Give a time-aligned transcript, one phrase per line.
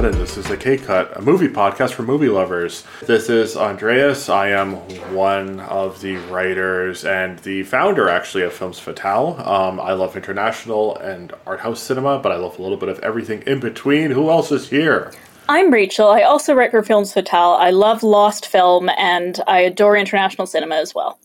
[0.00, 2.84] Jake Cut, and this is a K Cut, a movie podcast for movie lovers.
[3.02, 4.30] This is Andreas.
[4.30, 4.76] I am
[5.14, 9.38] one of the writers and the founder, actually, of Films Fatale.
[9.46, 12.98] Um, I love international and art house cinema, but I love a little bit of
[13.00, 14.10] everything in between.
[14.10, 15.12] Who else is here?
[15.50, 16.08] I'm Rachael.
[16.08, 17.56] I also write for Films Fatale.
[17.58, 21.18] I love lost film, and I adore international cinema as well.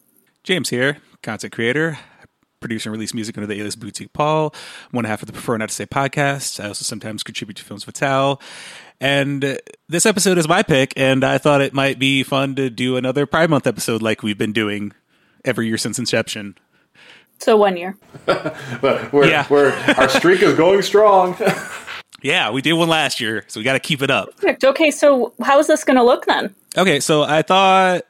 [0.44, 1.98] James here, content creator
[2.66, 4.52] produce and release music under the alias Boutique Paul.
[4.90, 6.60] one half of the Prefer Not to Say podcast.
[6.60, 8.42] I also sometimes contribute to Films Fatale.
[9.00, 12.98] And this episode is my pick, and I thought it might be fun to do
[12.98, 14.94] another Pride Month episode like we've been doing
[15.44, 16.58] every year since inception.
[17.38, 18.00] So one year.
[18.26, 19.46] but we're, yeah.
[19.48, 21.38] we're, our streak is going strong.
[22.24, 24.36] yeah, we did one last year, so we got to keep it up.
[24.38, 24.64] Perfect.
[24.64, 26.56] Okay, so how is this going to look then?
[26.76, 28.06] Okay, so I thought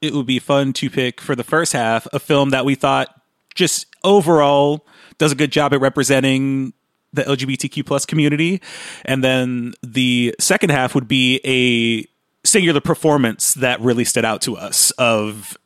[0.00, 3.14] it would be fun to pick for the first half a film that we thought
[3.60, 4.84] just overall
[5.18, 6.72] does a good job at representing
[7.12, 8.60] the LGBTQ plus community.
[9.04, 12.08] And then the second half would be a
[12.46, 15.56] singular performance that really stood out to us of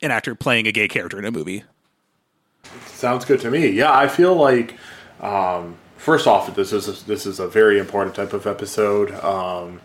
[0.00, 1.64] an actor playing a gay character in a movie.
[2.86, 3.68] Sounds good to me.
[3.68, 4.76] Yeah, I feel like
[5.20, 9.12] um, first off, this is a, this is a very important type of episode.
[9.24, 9.80] Um,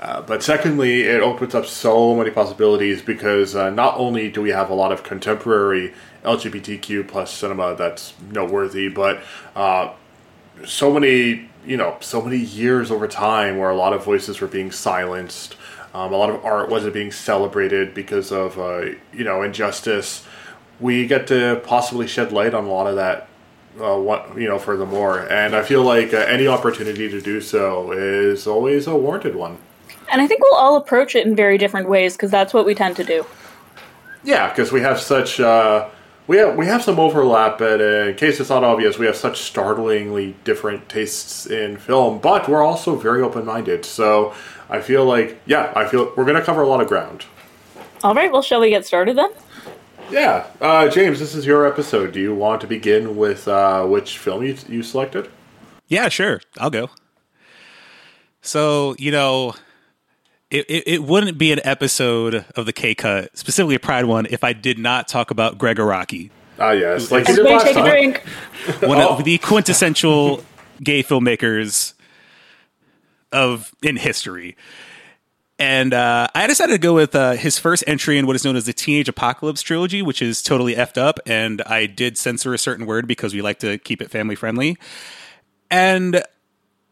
[0.00, 4.50] uh, but secondly, it opens up so many possibilities because uh, not only do we
[4.50, 5.92] have a lot of contemporary
[6.24, 9.20] LGBTQ plus cinema that's noteworthy, but
[9.54, 9.92] uh,
[10.64, 14.46] so many you know so many years over time where a lot of voices were
[14.46, 15.56] being silenced,
[15.94, 20.24] um, a lot of art wasn't being celebrated because of uh, you know injustice.
[20.80, 23.28] We get to possibly shed light on a lot of that
[23.80, 27.92] uh, what you know furthermore and i feel like uh, any opportunity to do so
[27.92, 29.58] is always a warranted one
[30.10, 32.74] and I think we'll all approach it in very different ways because that's what we
[32.74, 33.26] tend to do.
[34.24, 35.88] Yeah, because we have such uh,
[36.28, 39.16] we have we have some overlap, but uh, in case it's not obvious, we have
[39.16, 42.18] such startlingly different tastes in film.
[42.18, 44.34] But we're also very open minded, so
[44.68, 47.24] I feel like yeah, I feel we're going to cover a lot of ground.
[48.04, 49.30] All right, well, shall we get started then?
[50.10, 52.12] Yeah, uh, James, this is your episode.
[52.12, 55.28] Do you want to begin with uh, which film you, you selected?
[55.88, 56.40] Yeah, sure.
[56.58, 56.90] I'll go.
[58.40, 59.54] So, you know,
[60.50, 64.26] it, it, it, wouldn't be an episode of the K Cut, specifically a Pride one,
[64.30, 66.30] if I did not talk about Gregg Araki.
[66.58, 67.86] Ah, yes, like you did last take time.
[67.86, 68.18] a drink.
[68.82, 69.16] One oh.
[69.16, 70.44] of the quintessential
[70.82, 71.94] gay filmmakers
[73.30, 74.56] of in history.
[75.60, 78.54] And uh, I decided to go with uh, his first entry in what is known
[78.54, 81.18] as the Teenage Apocalypse trilogy, which is totally effed up.
[81.26, 84.78] And I did censor a certain word because we like to keep it family friendly.
[85.68, 86.22] And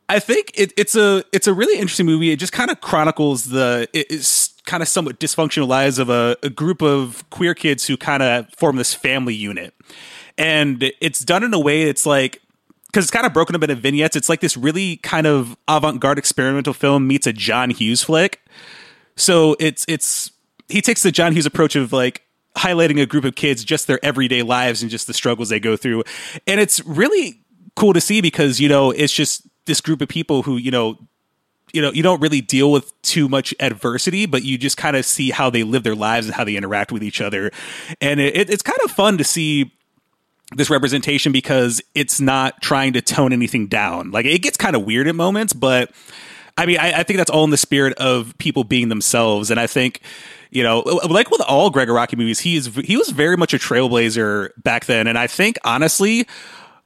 [0.09, 2.31] I think it, it's a it's a really interesting movie.
[2.31, 6.37] It just kind of chronicles the it is kind of somewhat dysfunctional lives of a,
[6.43, 9.75] a group of queer kids who kind of form this family unit,
[10.39, 12.41] and it's done in a way that's like
[12.87, 14.15] because it's kind of broken up into vignettes.
[14.15, 18.41] It's like this really kind of avant garde experimental film meets a John Hughes flick.
[19.17, 20.31] So it's it's
[20.69, 22.23] he takes the John Hughes approach of like
[22.57, 25.77] highlighting a group of kids, just their everyday lives and just the struggles they go
[25.77, 26.05] through,
[26.47, 27.43] and it's really
[27.75, 30.99] cool to see because you know it's just this group of people who you know
[31.73, 35.05] you know you don't really deal with too much adversity but you just kind of
[35.05, 37.51] see how they live their lives and how they interact with each other.
[38.01, 39.73] And it, it's kind of fun to see
[40.55, 44.13] this representation because it's not trying to tone anything down.
[44.13, 45.93] Like it gets kind of weird at moments but
[46.57, 49.51] i mean I, I think that's all in the spirit of people being themselves.
[49.51, 50.01] And i think
[50.51, 53.59] you know, like with all Gregg Araki movies, he is he was very much a
[53.59, 56.27] trailblazer back then, and I think honestly,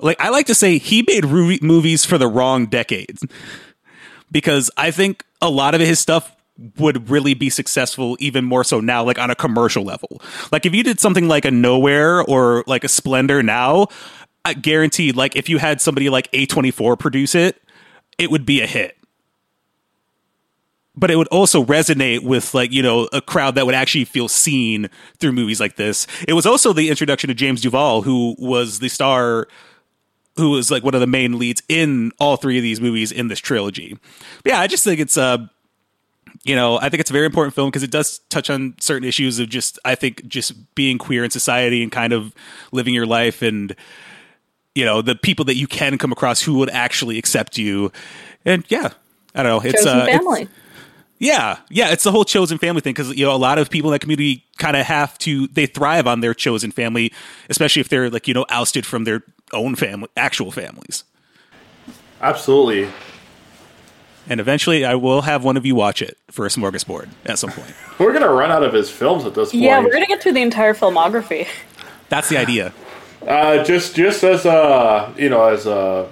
[0.03, 3.25] like I like to say he made ru- movies for the wrong decades
[4.31, 6.35] because I think a lot of his stuff
[6.77, 10.21] would really be successful even more so now like on a commercial level.
[10.53, 13.89] Like if you did something like a Nowhere or like a Splendor now,
[14.45, 17.61] I guarantee like if you had somebody like A24 produce it,
[18.19, 18.97] it would be a hit.
[20.95, 24.29] But it would also resonate with like, you know, a crowd that would actually feel
[24.29, 26.07] seen through movies like this.
[26.29, 29.49] It was also the introduction of James Duval, who was the star
[30.37, 33.29] who is like one of the main leads in all three of these movies in
[33.29, 33.99] this trilogy.
[34.43, 35.47] But yeah, I just think it's uh
[36.45, 39.07] you know, I think it's a very important film because it does touch on certain
[39.07, 42.35] issues of just I think just being queer in society and kind of
[42.73, 43.75] living your life and
[44.75, 47.91] you know, the people that you can come across who would actually accept you.
[48.45, 48.91] And yeah,
[49.35, 50.43] I don't know, it's Chosen uh family.
[50.43, 50.51] It's,
[51.21, 53.91] yeah, yeah, it's the whole chosen family thing because you know a lot of people
[53.91, 57.13] in that community kind of have to they thrive on their chosen family,
[57.51, 59.23] especially if they're like you know ousted from their
[59.53, 61.05] own family, actual families.
[62.23, 62.91] Absolutely.
[64.29, 67.51] And eventually, I will have one of you watch it for a smorgasbord at some
[67.51, 67.75] point.
[67.99, 69.63] we're gonna run out of his films at this point.
[69.63, 71.47] Yeah, we're gonna get through the entire filmography.
[72.09, 72.73] That's the idea.
[73.27, 76.11] Uh, just, just as a, you know, as a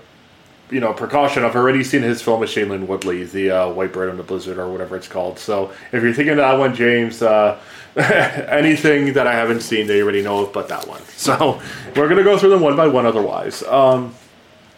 [0.71, 4.11] you know precaution, I've already seen his film with Shailene Woodley, the uh, White Bird
[4.11, 5.39] and the Blizzard, or whatever it's called.
[5.39, 7.59] So if you're thinking of that one, James, uh,
[7.97, 11.03] anything that I haven't seen, they already know of, but that one.
[11.19, 11.61] So
[11.97, 13.05] we're gonna go through them one by one.
[13.05, 14.15] Otherwise, um,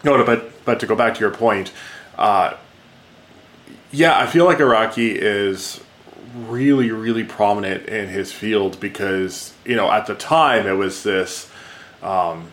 [0.03, 1.71] no, but but to go back to your point,
[2.17, 2.55] uh,
[3.91, 5.81] yeah, I feel like Araki is
[6.47, 11.49] really really prominent in his field because you know at the time it was this
[12.01, 12.51] um,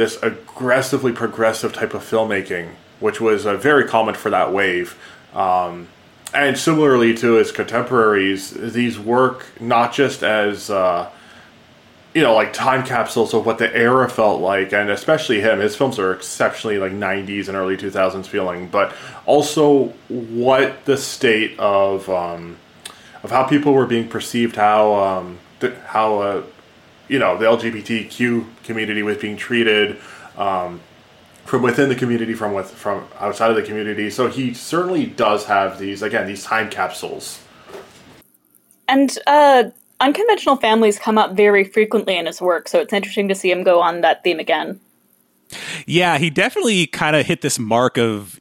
[0.00, 2.70] this aggressively progressive type of filmmaking,
[3.00, 4.98] which was uh, very common for that wave.
[5.34, 5.88] Um,
[6.32, 11.10] and similarly to his contemporaries, these work not just as uh,
[12.14, 15.60] you know like time capsules of what the era felt like, and especially him.
[15.60, 18.94] His films are exceptionally like '90s and early 2000s feeling, but
[19.26, 22.56] also what the state of um,
[23.22, 26.42] of how people were being perceived, how um, th- how uh,
[27.10, 29.98] you know the LGBTQ community was being treated
[30.36, 30.80] um,
[31.44, 34.08] from within the community, from with from outside of the community.
[34.10, 37.42] So he certainly does have these again these time capsules.
[38.88, 39.64] And uh,
[40.00, 43.64] unconventional families come up very frequently in his work, so it's interesting to see him
[43.64, 44.80] go on that theme again.
[45.86, 48.40] Yeah, he definitely kind of hit this mark of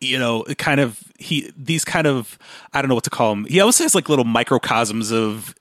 [0.00, 2.38] you know, kind of he these kind of
[2.72, 3.44] I don't know what to call them.
[3.44, 5.54] He always has like little microcosms of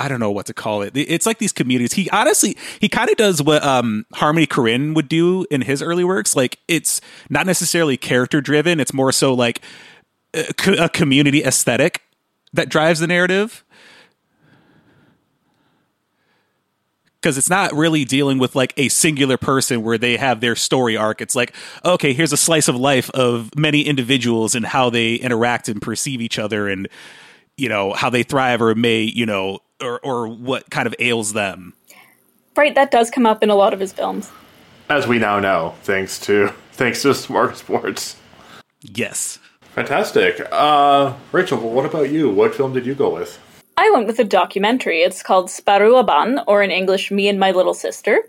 [0.00, 0.96] I don't know what to call it.
[0.96, 1.92] It's like these communities.
[1.92, 6.04] He honestly, he kind of does what um, Harmony Korine would do in his early
[6.04, 6.34] works.
[6.34, 8.80] Like it's not necessarily character driven.
[8.80, 9.60] It's more so like
[10.32, 10.44] a,
[10.78, 12.02] a community aesthetic
[12.54, 13.62] that drives the narrative.
[17.20, 20.96] Because it's not really dealing with like a singular person where they have their story
[20.96, 21.20] arc.
[21.20, 21.54] It's like,
[21.84, 26.22] okay, here's a slice of life of many individuals and how they interact and perceive
[26.22, 26.88] each other and,
[27.58, 31.32] you know, how they thrive or may, you know, or or what kind of ails
[31.32, 31.74] them.
[32.56, 34.30] Right, that does come up in a lot of his films.
[34.88, 38.16] As we now know, thanks to thanks to Smorgasbord.
[38.82, 39.38] Yes.
[39.74, 40.40] Fantastic.
[40.50, 42.28] Uh, Rachael, well, what about you?
[42.28, 43.38] What film did you go with?
[43.76, 45.02] I went with a documentary.
[45.02, 48.20] It's called Sparrooabbán, or in English, Me and My Little Sister.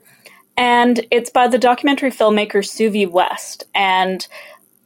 [0.56, 3.64] And it's by the documentary filmmaker Suvi West.
[3.74, 4.28] And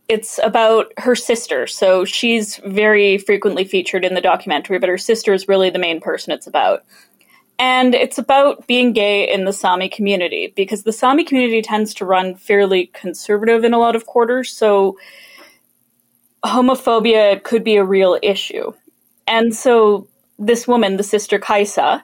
[0.07, 1.67] it's about her sister.
[1.67, 5.99] So she's very frequently featured in the documentary, but her sister is really the main
[5.99, 6.83] person it's about.
[7.57, 12.05] And it's about being gay in the Sami community because the Sami community tends to
[12.05, 14.51] run fairly conservative in a lot of quarters.
[14.51, 14.97] So
[16.43, 18.73] homophobia could be a real issue.
[19.25, 20.07] And so
[20.37, 22.03] this woman, the sister Kaisa,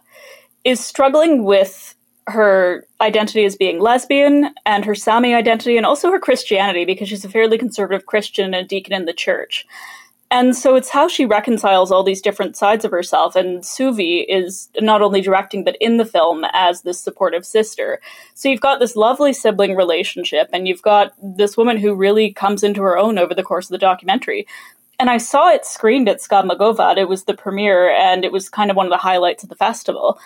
[0.63, 1.95] is struggling with
[2.27, 7.25] her identity as being lesbian and her Sami identity and also her Christianity because she's
[7.25, 9.65] a fairly conservative Christian and deacon in the church.
[10.31, 13.35] And so it's how she reconciles all these different sides of herself.
[13.35, 17.99] And Suvi is not only directing, but in the film as this supportive sister.
[18.33, 22.63] So you've got this lovely sibling relationship, and you've got this woman who really comes
[22.63, 24.47] into her own over the course of the documentary.
[25.01, 26.95] And I saw it screened at Skábmagovat.
[26.95, 29.55] It was the premiere, and it was kind of one of the highlights of the
[29.55, 30.17] festival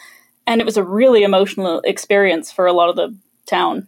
[0.48, 3.88] and it was a really emotional experience for a lot of the town.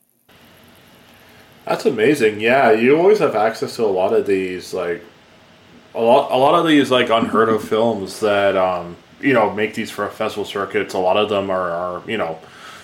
[1.65, 2.39] That's amazing.
[2.39, 5.03] Yeah, you always have access to a lot of these like
[5.93, 9.73] a lot a lot of these like unheard of films that um you know make
[9.73, 10.93] these for festival circuits.
[10.93, 12.39] A lot of them are, are you know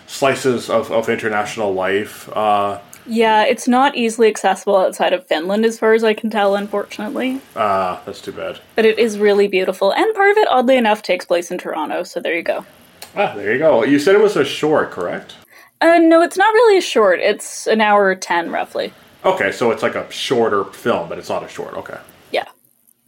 [0.08, 2.30] slices of, of international life.
[2.36, 6.56] Uh, yeah, it's not easily accessible outside of Finland, as far as I can tell,
[6.56, 7.42] unfortunately.
[7.56, 8.60] Ah, uh, that's too bad.
[8.76, 12.04] But it is really beautiful, and part of it, oddly enough, takes place in Toronto.
[12.04, 12.66] So there you go.
[13.16, 13.84] Ah, there you go.
[13.84, 15.36] You said it was a short, correct?
[15.82, 17.20] Uh, no, it's not really a short.
[17.20, 18.94] It's an hour ten, roughly.
[19.26, 21.74] Okay, so it's like a shorter film, but it's not a short.
[21.76, 21.98] Okay.
[22.32, 22.48] Yeah,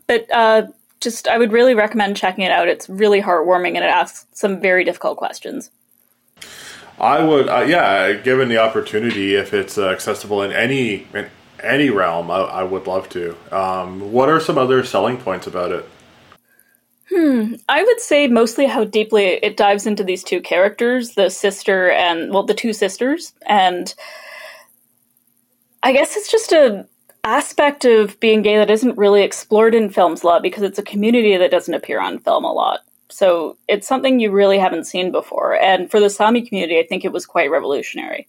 [0.08, 0.68] but uh,
[1.02, 2.68] just I would really recommend checking it out.
[2.68, 5.72] It's really heartwarming and it asks some very difficult questions.
[7.00, 11.30] I would, uh, yeah, given the opportunity, if it's uh, accessible in any in
[11.62, 13.36] any realm, I, I would love to.
[13.52, 15.88] Um, what are some other selling points about it?
[17.16, 17.56] Hmm.
[17.70, 22.34] I would say mostly how deeply it dives into these two characters, the sister and
[22.34, 23.94] well, the two sisters, and
[25.82, 26.86] I guess it's just a
[27.24, 30.84] aspect of being gay that isn't really explored in films a lot because it's a
[30.84, 32.82] community that doesn't appear on film a lot.
[33.10, 35.56] So it's something you really haven't seen before.
[35.56, 38.28] And for the Sami community, I think it was quite revolutionary.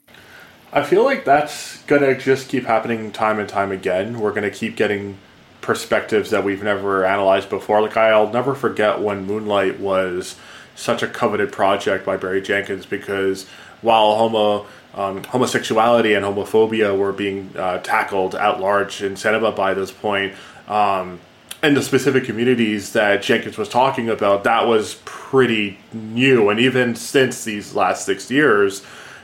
[0.73, 4.21] I feel like that's going to just keep happening time and time again.
[4.21, 5.19] We're going to keep getting
[5.67, 7.83] perspectives that we've never analyzed before.
[7.83, 10.37] Like I'll never forget when Moonlight was
[10.77, 13.47] such a coveted project by Barry Jenkins because
[13.83, 19.75] while homo um, homosexuality and homophobia were being uh, tackled at large in cinema by
[19.75, 20.35] this point,
[20.69, 21.21] um,
[21.63, 26.49] and the specific communities that Jenkins was talking about, that was pretty new.
[26.49, 28.83] And even since these last six years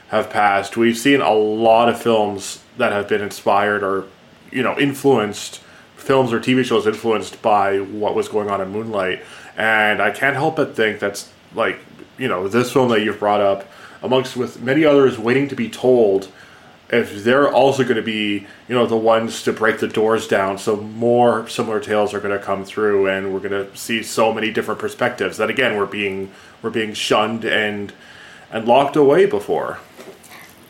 [0.09, 4.05] have passed, we've seen a lot of films that have been inspired or
[4.51, 5.61] you know influenced
[6.03, 9.23] films or TV shows influenced by what was going on in Moonlight,
[9.57, 11.79] and I can't help but think that's like
[12.17, 13.67] you know this film that you've brought up
[14.01, 16.29] amongst with many others waiting to be told
[16.89, 20.57] if they're also going to be you know the ones to break the doors down
[20.57, 24.33] so more similar tales are going to come through and we're going to see so
[24.33, 26.31] many different perspectives that again we're being
[26.61, 27.93] we're being shunned and
[28.51, 29.79] and locked away before.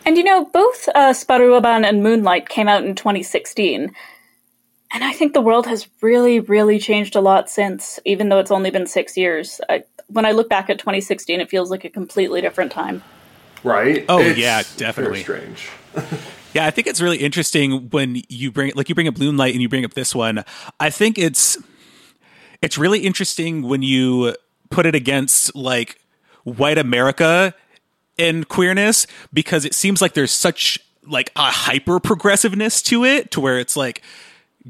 [0.06, 3.94] And you know both uh, Sparrooabbán and Moonlight came out in 2016
[4.94, 8.52] and I think the world has really really changed a lot since even though it's
[8.52, 9.60] only been 6 years.
[9.70, 13.04] I, when I look back at 2016 it feels like a completely different time.
[13.64, 14.06] Right?
[14.08, 15.22] Oh it's yeah definitely.
[15.22, 15.70] strange.
[16.54, 19.54] Yeah, I think it's really interesting when you bring like you bring up blue Moonlight
[19.54, 20.44] and you bring up this one.
[20.80, 21.58] I think it's
[22.62, 24.36] it's really interesting when you
[24.70, 26.00] put it against like
[26.44, 27.56] white America
[28.20, 33.42] and queerness because it seems like there's such like a hyper progressiveness to it to
[33.42, 34.04] where it's like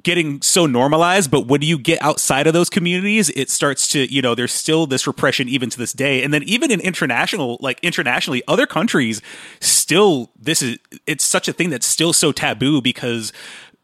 [0.01, 4.21] getting so normalized but when you get outside of those communities it starts to you
[4.21, 6.23] know there's still this repression even to this day.
[6.23, 9.21] And then even in international like internationally other countries
[9.59, 13.31] still this is it's such a thing that's still so taboo because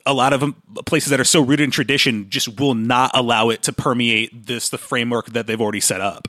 [0.05, 0.53] a lot of
[0.85, 4.69] places that are so rooted in tradition just will not allow it to permeate this
[4.69, 6.27] the framework that they've already set up.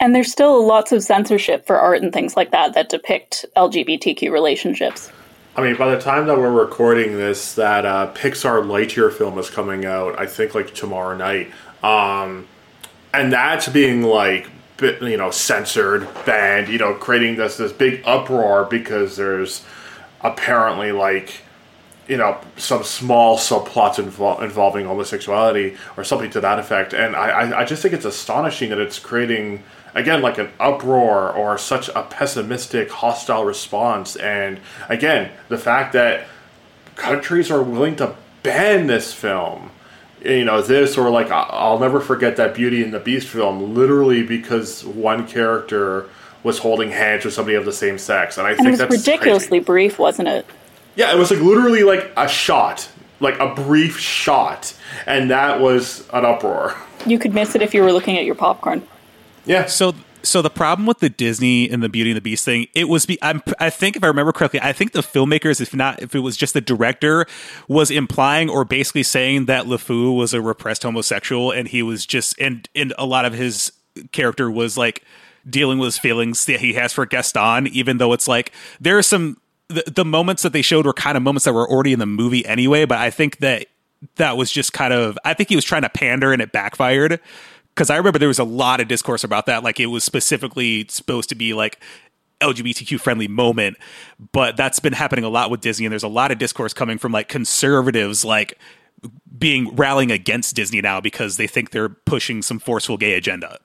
[0.00, 4.30] And there's still lots of censorship for art and things like that that depict lgbtq
[4.30, 5.10] relationships
[5.56, 9.50] I mean, by the time that we're recording this, that uh, Pixar Lightyear film is
[9.50, 10.18] coming out.
[10.18, 11.50] I think like tomorrow night,
[11.82, 12.46] um,
[13.12, 14.48] and that's being like
[14.80, 16.68] you know censored, banned.
[16.68, 19.64] You know, creating this this big uproar because there's
[20.20, 21.40] apparently like
[22.06, 26.94] you know some small subplots invol- involving homosexuality or something to that effect.
[26.94, 29.64] And I, I I just think it's astonishing that it's creating
[29.94, 34.16] again like an uproar or such a pessimistic hostile response.
[34.16, 36.26] And again the fact that
[36.96, 39.70] countries are willing to ban this film
[40.24, 44.24] you know this or like i'll never forget that beauty and the beast film literally
[44.24, 46.08] because one character
[46.42, 48.38] was holding hands with somebody of the same sex.
[48.38, 49.64] And i and think it was that's ridiculously crazy.
[49.64, 50.46] brief wasn't it?
[50.96, 52.88] Yeah it was like literally like a shot.
[53.20, 54.74] Like a brief shot.
[55.04, 56.76] And that was an uproar.
[57.04, 58.86] You could miss it if you were looking at your popcorn
[59.48, 59.66] yeah.
[59.66, 62.88] So so the problem with the Disney and the Beauty and the Beast thing, it
[62.88, 66.02] was be I'm, I think if I remember correctly, I think the filmmakers, if not
[66.02, 67.26] if it was just the director,
[67.66, 72.38] was implying or basically saying that LeFou was a repressed homosexual and he was just
[72.38, 73.72] and and a lot of his
[74.12, 75.02] character was like
[75.48, 79.02] dealing with his feelings that he has for Gaston, even though it's like there are
[79.02, 81.98] some the, the moments that they showed were kind of moments that were already in
[81.98, 83.66] the movie anyway, but I think that
[84.16, 87.20] that was just kind of I think he was trying to pander and it backfired
[87.78, 89.62] because I remember there was a lot of discourse about that.
[89.62, 91.78] Like it was specifically supposed to be like
[92.40, 93.76] LGBTQ friendly moment,
[94.32, 96.98] but that's been happening a lot with Disney, and there's a lot of discourse coming
[96.98, 98.58] from like conservatives, like
[99.38, 103.60] being rallying against Disney now because they think they're pushing some forceful gay agenda.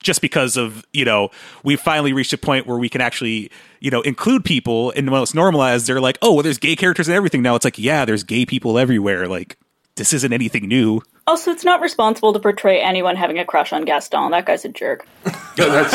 [0.00, 1.30] Just because of you know
[1.62, 5.22] we finally reached a point where we can actually you know include people and when
[5.22, 8.04] it's normalized they're like oh well there's gay characters and everything now it's like yeah
[8.04, 9.56] there's gay people everywhere like
[9.94, 11.00] this isn't anything new.
[11.26, 14.30] Also, it's not responsible to portray anyone having a crush on Gaston.
[14.32, 15.06] That guy's a jerk.
[15.56, 15.94] that's,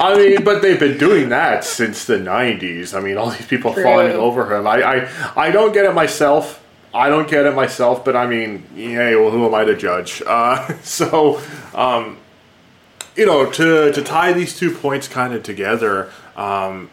[0.00, 2.92] I mean, but they've been doing that since the '90s.
[2.96, 3.84] I mean, all these people True.
[3.84, 4.66] falling over him.
[4.66, 6.60] I, I, I don't get it myself.
[6.92, 8.04] I don't get it myself.
[8.04, 10.22] But I mean, yeah, well, who am I to judge?
[10.26, 11.40] Uh, so,
[11.72, 12.18] um,
[13.14, 16.90] you know, to to tie these two points kind of together, um,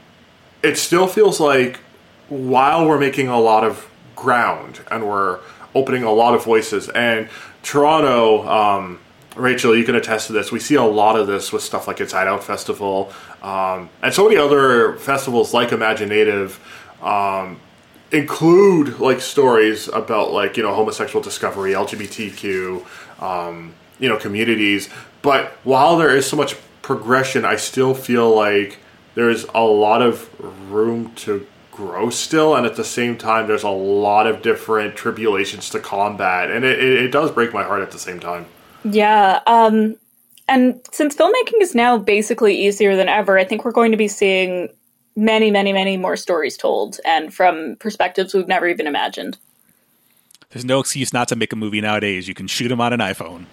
[0.62, 1.80] it still feels like
[2.28, 5.40] while we're making a lot of ground and we're
[5.76, 6.90] opening a lot of voices.
[6.90, 7.30] And
[7.64, 9.00] Toronto, um,
[9.36, 10.52] Rachael, you can attest to this.
[10.52, 13.12] We see a lot of this with stuff like Inside Out Festival
[13.42, 16.58] um, and so many other festivals like imagineNATIVE.
[17.04, 17.60] Um,
[18.12, 24.90] include like stories about like you know homosexual discovery lgbtq um, you know communities
[25.22, 28.80] but while there is so much progression i still feel like
[29.14, 30.28] there's a lot of
[30.72, 31.46] room to
[31.80, 36.52] grow still, and at the same time, there's a lot of different tribulations to combat,
[36.52, 38.46] and it, it, it does break my heart at the same time.
[38.84, 39.96] Yeah, um,
[40.50, 44.10] and since filmmaking is now basically easier than ever, I think we're going to be
[44.10, 44.68] seeing
[45.16, 49.38] many, many, many more stories told, and from perspectives we've never even imagined.
[50.50, 52.28] There's no excuse not to make a movie nowadays.
[52.28, 53.46] You can shoot them on an iPhone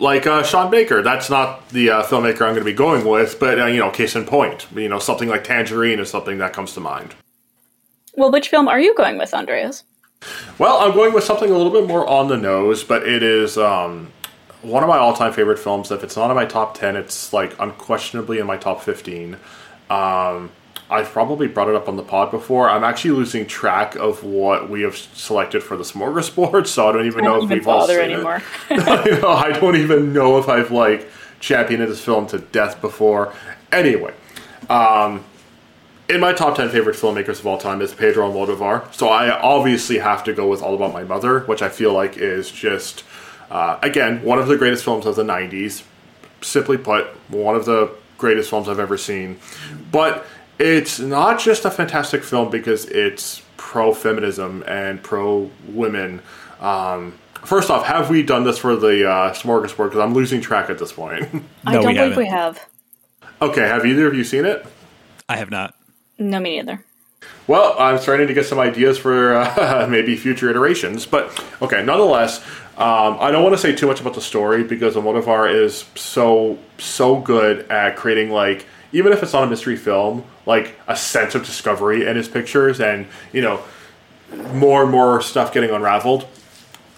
[0.00, 1.02] like uh, Sean Baker.
[1.02, 3.90] That's not the uh, filmmaker I'm going to be going with, but uh, you know,
[3.90, 7.14] case in point, you know, something like Tangerine is something that comes to mind.
[8.16, 9.84] Well, which film are you going with, Andreas?
[10.58, 13.56] Well, I'm going with something a little bit more on the nose, but it is
[13.56, 14.12] um,
[14.62, 15.90] one of my all-time favorite films.
[15.90, 19.36] If it's not in my top ten, it's like unquestionably in my top fifteen.
[19.88, 20.50] Um,
[20.90, 22.68] I've probably brought it up on the pod before.
[22.68, 27.06] I'm actually losing track of what we have selected for the smorgasbord, so I don't
[27.06, 28.42] even I know don't if even we've all seen anymore.
[28.70, 28.88] it.
[28.88, 33.32] I, know, I don't even know if I've like championed this film to death before.
[33.72, 34.12] Anyway,
[34.68, 35.24] um,
[36.10, 38.92] in my top 10 favorite filmmakers of all time is Pedro Almodovar.
[38.92, 42.16] So I obviously have to go with All About My Mother, which I feel like
[42.16, 43.04] is just,
[43.50, 45.84] uh, again, one of the greatest films of the 90s.
[46.42, 49.38] Simply put, one of the greatest films I've ever seen.
[49.92, 50.26] But
[50.58, 56.22] it's not just a fantastic film because it's pro feminism and pro women.
[56.60, 59.86] Um, first off, have we done this for the uh, smorgasbord?
[59.90, 61.28] Because I'm losing track at this point.
[61.66, 62.58] I No, don't we believe we haven't.
[62.58, 62.66] have.
[63.40, 64.66] okay, have either of you seen it?
[65.28, 65.74] I have not.
[66.20, 66.84] No, me neither.
[67.46, 71.82] Well, I'm starting to get some ideas for uh, maybe future iterations, but okay.
[71.82, 72.44] Nonetheless,
[72.76, 76.58] um, I don't want to say too much about the story because Almodovar is so
[76.78, 81.34] so good at creating like even if it's not a mystery film, like a sense
[81.34, 83.62] of discovery in his pictures, and you know
[84.52, 86.26] more and more stuff getting unraveled.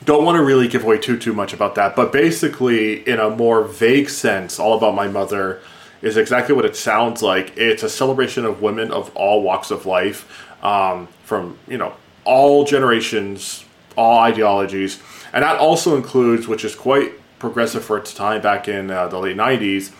[0.05, 3.31] Don't want to really give away too too much about that, but basically, in a
[3.31, 5.63] more vague sense, all about my mother
[6.03, 7.57] is exactly what it sounds like.
[7.57, 10.29] It's a celebration of women of all walks of life,
[10.63, 11.95] um, from you know
[12.25, 13.65] all generations,
[13.97, 15.01] all ideologies,
[15.33, 19.19] and that also includes, which is quite progressive for its time back in uh, the
[19.19, 19.93] late '90s,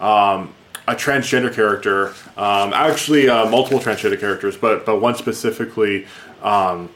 [0.00, 0.54] um,
[0.86, 6.06] a transgender character, um, actually uh, multiple transgender characters, but but one specifically.
[6.42, 6.90] Um,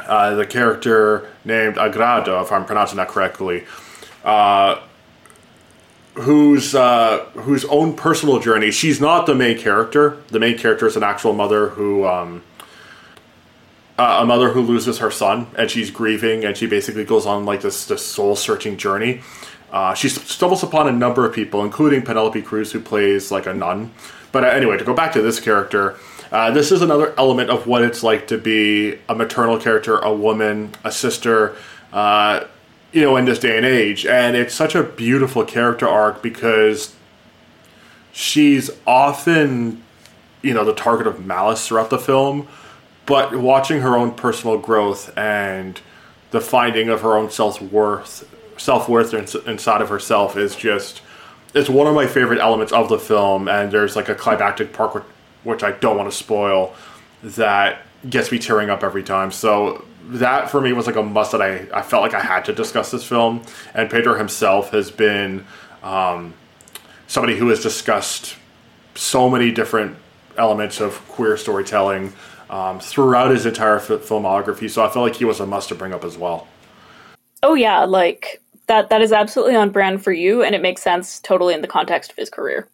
[0.00, 3.64] uh, the character named Agrado, if I'm pronouncing that correctly,
[4.24, 4.80] uh,
[6.14, 8.70] whose uh, whose own personal journey.
[8.70, 10.18] She's not the main character.
[10.28, 12.06] The main character is an actual mother who.
[12.06, 12.42] Um,
[13.96, 17.44] uh, a mother who loses her son and she's grieving and she basically goes on
[17.44, 19.20] like this, this soul searching journey
[19.70, 23.54] uh, she stumbles upon a number of people including penelope cruz who plays like a
[23.54, 23.92] nun
[24.32, 25.96] but uh, anyway to go back to this character
[26.32, 30.12] uh, this is another element of what it's like to be a maternal character a
[30.12, 31.54] woman a sister
[31.92, 32.44] uh,
[32.94, 34.06] you know in this day and age.
[34.06, 36.94] And it's such a beautiful character arc because
[38.12, 39.82] she's often
[40.42, 42.48] you know the target of malice throughout the film.
[43.04, 45.78] But watching her own personal growth and
[46.30, 49.12] the finding of her own self-worth self-worth
[49.46, 51.02] inside of herself is just
[51.52, 53.48] it's one of my favorite elements of the film.
[53.48, 55.04] And there's like a climactic part
[55.42, 56.74] which i don't want to spoil
[57.22, 59.32] that gets me tearing up every time.
[59.32, 62.44] So that for me was like a must that i, I felt like i had
[62.46, 63.42] to discuss this film
[63.74, 65.44] and pedro himself has been
[65.82, 66.34] um,
[67.06, 68.36] somebody who has discussed
[68.94, 69.96] so many different
[70.36, 72.12] elements of queer storytelling
[72.50, 74.70] um, throughout his entire f- filmography.
[74.70, 76.46] So I felt like he was a must to bring up as well.
[77.42, 81.20] Oh yeah, like that that is absolutely on brand for you and it makes sense
[81.20, 82.66] totally in the context of his career.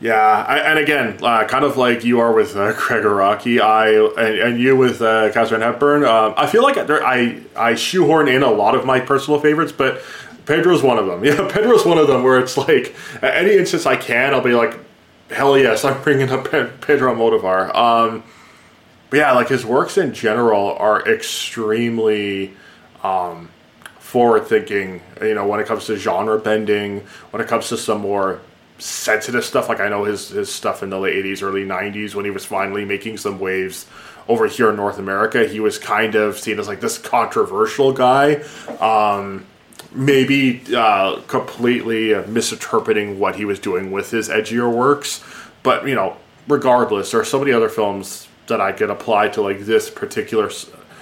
[0.00, 3.88] Yeah, I, and again, uh, kind of like you are with uh, Araki, I
[4.22, 6.04] and, and you with uh, Katharine Hepburn.
[6.04, 9.72] Um, I feel like there, I I shoehorn in a lot of my personal favorites,
[9.72, 10.00] but
[10.46, 11.24] Pedro's one of them.
[11.24, 14.52] Yeah, Pedro's one of them where it's like at any instance I can, I'll be
[14.54, 14.78] like,
[15.30, 17.74] hell yes, I'm bringing up Pedro Almodovar.
[17.74, 18.22] Um,
[19.10, 22.54] but yeah, like his works in general are extremely
[23.02, 23.50] um,
[23.98, 25.02] forward thinking.
[25.20, 28.40] You know, when it comes to genre bending, when it comes to some more
[28.78, 29.68] sensitive stuff.
[29.68, 32.44] Like I know his his stuff in the late '80s, early '90s, when he was
[32.44, 33.86] finally making some waves
[34.28, 38.42] over here in North America, he was kind of seen as like this controversial guy.
[38.80, 39.46] Um,
[39.92, 45.24] maybe uh, completely misinterpreting what he was doing with his edgier works.
[45.62, 49.42] But you know, regardless, there are so many other films that I could apply to
[49.42, 50.50] like this particular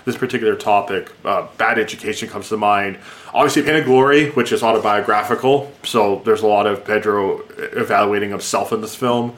[0.07, 1.13] this particular topic.
[1.23, 2.99] Uh, Bad Education comes to mind.
[3.35, 8.73] Obviously, Pain and Glory, which is autobiographical, so there's a lot of Pedro evaluating himself
[8.73, 9.37] in this film.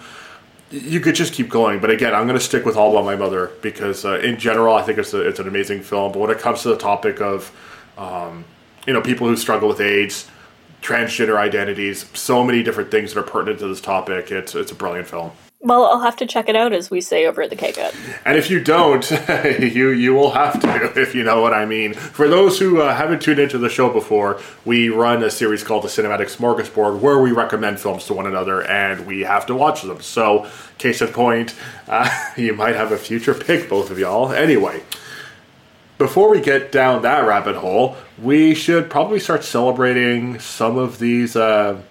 [0.70, 3.16] You could just keep going, but again, I'm going to stick with All About My
[3.16, 6.12] Mother because, uh, in general, I think it's a, it's an amazing film.
[6.12, 7.50] But when it comes to the topic of
[7.98, 8.44] um,
[8.87, 10.28] you know, people who struggle with AIDS,
[10.81, 14.31] transgender identities, so many different things that are pertinent to this topic.
[14.31, 15.33] It's it's a brilliant film.
[15.60, 17.92] Well, I'll have to check it out as we say over at the K Cut.
[18.24, 19.10] And if you don't,
[19.60, 21.94] you you will have to, if you know what I mean.
[21.94, 25.82] For those who uh, haven't tuned into the show before, we run a series called
[25.82, 29.82] the Cinematic Smorgasbord, where we recommend films to one another, and we have to watch
[29.82, 30.00] them.
[30.00, 31.56] So, case in point,
[31.88, 34.30] uh, you might have a future pick, both of y'all.
[34.30, 34.84] Anyway,
[35.98, 41.34] before we get down that rabbit hole, we should probably start celebrating some of these
[41.34, 41.82] uh,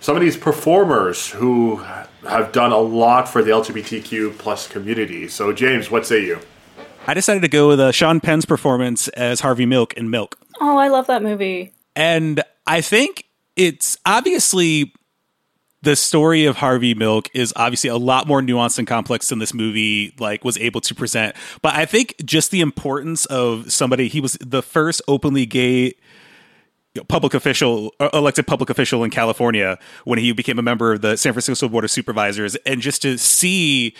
[0.00, 1.82] some of these performers who
[2.28, 5.28] have done a lot for the LGBTQ plus community.
[5.28, 6.40] So, James, what say you?
[7.06, 10.38] I decided to go with uh, Sean Penn's performance as Harvey Milk in Milk.
[10.60, 11.72] Oh, I love that movie.
[11.94, 14.92] And I think it's obviously
[15.82, 19.54] the story of Harvey Milk is obviously a lot more nuanced and complex than this
[19.54, 21.36] movie like was able to present.
[21.62, 25.94] But I think just the importance of somebody he was the first openly gay
[27.04, 31.16] public official uh, elected public official in California when he became a member of the
[31.16, 32.56] San Francisco Board of Supervisors.
[32.66, 33.94] And just to see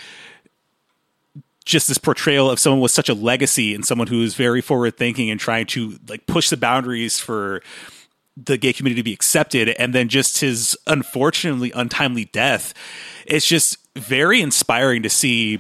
[1.65, 4.97] just this portrayal of someone with such a legacy and someone who is very forward
[4.97, 7.63] thinking and trying to like push the boundaries for
[8.37, 12.75] the gay community to be accepted and then just his unfortunately untimely death
[13.25, 15.59] it's just very inspiring to see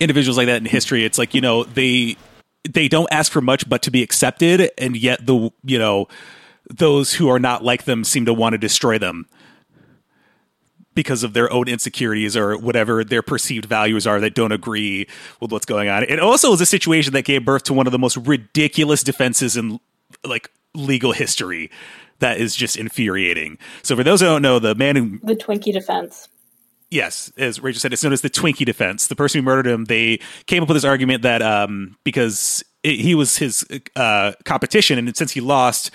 [0.00, 1.04] individuals like that in history.
[1.04, 2.16] It's like you know they
[2.68, 6.06] they don't ask for much but to be accepted and yet the you know
[6.68, 9.26] those who are not like them seem to want to destroy them
[10.94, 15.06] because of their own insecurities or whatever their perceived values are that don't agree
[15.40, 16.02] with what's going on.
[16.02, 19.56] It also is a situation that gave birth to one of the most ridiculous defenses
[19.56, 19.78] in
[20.24, 21.70] like legal history
[22.18, 23.58] that is just infuriating.
[23.82, 26.28] So for those who don't know, the man who the Twinkie defense.
[26.90, 29.06] Yes, as Rachael said, it's known as the Twinkie defense.
[29.06, 32.98] The person who murdered him, they came up with this argument that um, because it,
[32.98, 35.92] he was his uh, competition, and since he lost,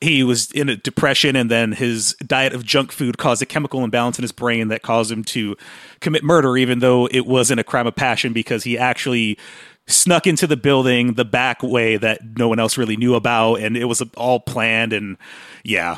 [0.00, 3.82] he was in a depression, and then his diet of junk food caused a chemical
[3.82, 5.56] imbalance in his brain that caused him to
[6.00, 9.36] commit murder, even though it wasn't a crime of passion because he actually
[9.88, 13.74] snuck into the building the back way that no one else really knew about and
[13.74, 15.16] it was all planned and
[15.64, 15.96] yeah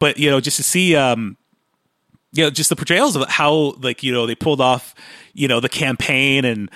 [0.00, 1.36] but you know just to see um
[2.36, 4.94] you know just the portrayals of how like you know they pulled off
[5.34, 6.70] you know the campaign and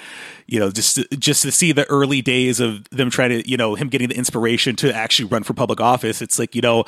[0.46, 3.74] you know just just to see the early days of them trying to you know
[3.74, 6.84] him getting the inspiration to actually run for public office it's like you know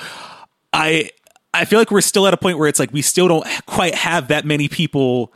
[0.73, 1.11] i
[1.55, 3.95] i feel like we're still at a point where it's like we still don't quite
[3.95, 5.33] have that many people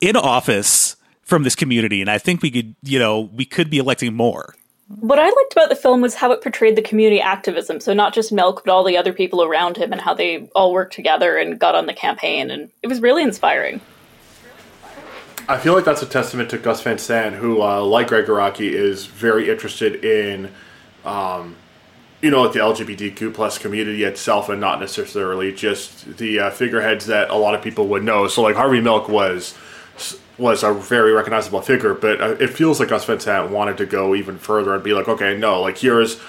[0.00, 0.96] in office
[1.26, 4.54] from this community, and I think we could, you know, we could be electing more.
[4.88, 7.80] What I liked about the film was how it portrayed the community activism.
[7.80, 10.72] So not just Milk, but all the other people around him, and how they all
[10.72, 13.80] worked together and got on the campaign, and it was really inspiring.
[15.48, 18.70] I feel like that's a testament to Gus Van Sant, who, uh, like Gregg Araki,
[18.70, 20.50] is very interested in,
[21.04, 21.56] um,
[22.20, 27.06] you know, like the LGBTQ plus community itself, and not necessarily just the uh, figureheads
[27.06, 28.26] that a lot of people would know.
[28.26, 29.56] So, like Harvey Milk was
[30.38, 33.86] was a very recognizable figure, but uh, it feels like Gus Van Sant wanted to
[33.86, 36.20] go even further and be like, okay, no, like here's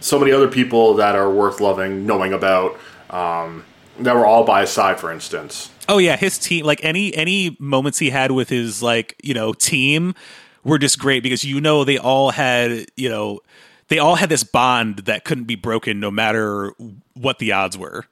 [0.00, 2.78] so many other people that are worth loving, knowing about,
[3.10, 3.64] um,
[4.00, 5.70] that were all by his side, for instance.
[5.88, 9.52] Oh yeah, his team, like any any moments he had with his like you know
[9.52, 10.14] team
[10.64, 13.40] were just great because you know they all had you know
[13.88, 16.72] they all had this bond that couldn't be broken no matter
[17.14, 18.06] what the odds were.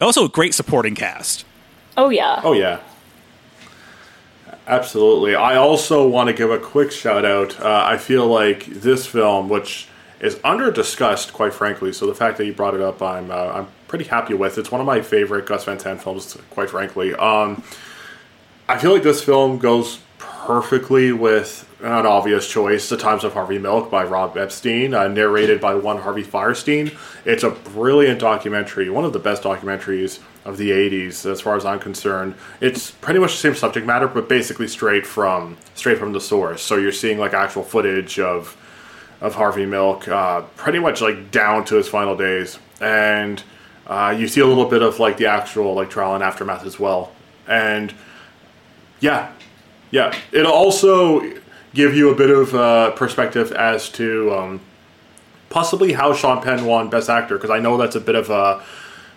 [0.00, 1.44] Also, a great supporting cast.
[1.96, 2.40] Oh yeah.
[2.44, 2.80] Oh yeah.
[4.68, 5.34] Absolutely.
[5.34, 7.58] I also want to give a quick shout out.
[7.58, 9.88] Uh, I feel like this film, which
[10.20, 13.52] is under discussed, quite frankly, so the fact that you brought it up, I'm uh,
[13.54, 14.58] I'm pretty happy with.
[14.58, 17.14] It's one of my favorite Gus Van Sant films, quite frankly.
[17.14, 17.62] Um,
[18.68, 23.58] I feel like this film goes perfectly with an obvious choice, The Times of Harvey
[23.58, 26.96] Milk by Rob Epstein, uh, narrated by one Harvey Fierstein.
[27.24, 31.64] It's a brilliant documentary, one of the best documentaries of the 80s as far as
[31.64, 32.34] I'm concerned.
[32.60, 36.62] It's pretty much the same subject matter but basically straight from straight from the source.
[36.62, 38.56] So you're seeing like actual footage of
[39.20, 43.42] of Harvey Milk uh, pretty much like down to his final days and
[43.86, 46.78] uh, you see a little bit of like the actual like trial and aftermath as
[46.80, 47.12] well.
[47.46, 47.92] And
[49.00, 49.32] yeah.
[49.90, 51.22] Yeah, it'll also
[51.74, 54.60] give you a bit of uh, perspective as to um,
[55.50, 58.62] possibly how Sean Penn won Best Actor because I know that's a bit of a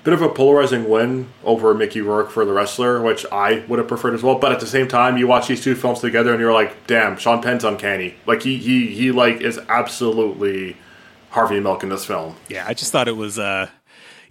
[0.03, 3.87] bit of a polarizing win over Mickey Rourke for The Wrestler, which I would have
[3.87, 4.39] preferred as well.
[4.39, 7.17] But at the same time, you watch these two films together and you're like, damn,
[7.17, 8.15] Sean Penn's uncanny.
[8.25, 10.77] Like he he he like is absolutely
[11.29, 12.35] Harvey Milk in this film.
[12.49, 13.69] Yeah, I just thought it was uh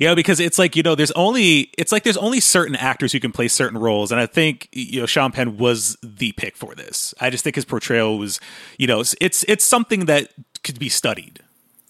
[0.00, 3.12] you know, because it's like, you know, there's only it's like there's only certain actors
[3.12, 4.10] who can play certain roles.
[4.10, 7.14] And I think, you know, Sean Penn was the pick for this.
[7.20, 8.40] I just think his portrayal was,
[8.78, 10.32] you know, it's it's something that
[10.64, 11.40] could be studied.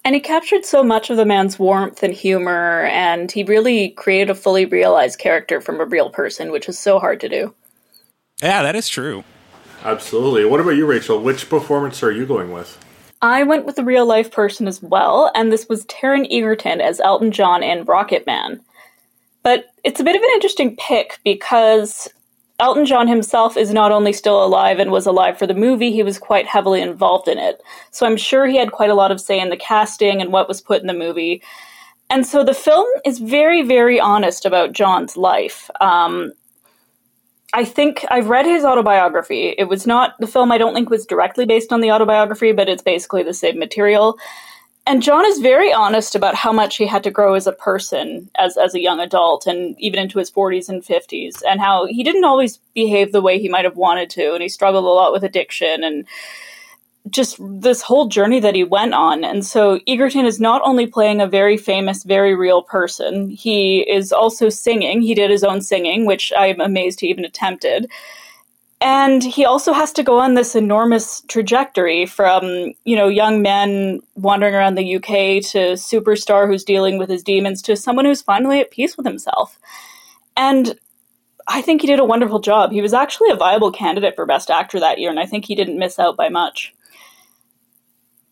[0.05, 4.31] And he captured so much of the man's warmth and humor, and he really created
[4.31, 7.55] a fully realized character from a real person, which is so hard to do.
[8.43, 9.23] Yeah, that is true.
[9.85, 10.45] Absolutely.
[10.47, 11.21] What about you, Rachael?
[11.21, 12.77] Which performance are you going with?
[13.23, 17.01] I went with a real life person as well, and this was Taron Egerton as
[17.01, 18.61] Elton John in Rocket Man.
[19.43, 22.09] But it's a bit of an interesting pick because
[22.61, 26.03] Elton John himself is not only still alive and was alive for the movie, he
[26.03, 27.61] was quite heavily involved in it.
[27.91, 30.49] So I'm sure he had quite a lot of say in the casting and what
[30.49, 31.43] was put in the movie.
[32.11, 35.71] And so the film is very, very honest about John's life.
[35.81, 36.33] Um,
[37.53, 39.55] I think I've read his autobiography.
[39.59, 40.53] It was not the film.
[40.53, 44.19] I don't think was directly based on the autobiography, but it's basically the same material.
[44.87, 48.31] and John is very honest about how much he had to grow as a person
[48.37, 52.03] as as a young adult and even into his 40s and 50s and how he
[52.03, 55.13] didn't always behave the way he might have wanted to and he struggled a lot
[55.13, 56.07] with addiction and
[57.09, 59.25] just this whole journey that he went on.
[59.25, 64.13] And so Egerton is not only playing a very famous, very real person, he is
[64.13, 65.01] also singing.
[65.01, 67.91] He did his own singing, which I'm amazed he even attempted.
[68.83, 74.01] And he also has to go on this enormous trajectory from, you know, young men
[74.15, 78.61] wandering around the UK to superstar who's dealing with his demons to someone who's finally
[78.61, 79.59] at peace with himself.
[80.35, 80.79] And
[81.47, 82.73] I think he did a wonderful job.
[82.73, 85.55] He was actually a viable candidate for Best Actor that year, and I think he
[85.55, 86.73] didn't miss out by much.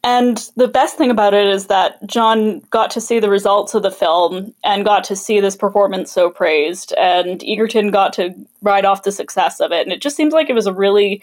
[0.05, 3.83] And the best thing about it is that John got to see the results of
[3.83, 8.85] the film and got to see this performance so praised, and Egerton got to ride
[8.85, 9.83] off the success of it.
[9.83, 11.23] And it just seems like it was a really